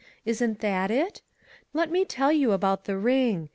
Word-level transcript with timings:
Isn't 0.25 0.61
that 0.61 0.89
it? 0.89 1.21
Let 1.73 1.91
me 1.91 2.05
tell 2.05 2.31
you 2.31 2.53
about 2.53 2.85
the 2.85 2.97
ring. 2.97 3.49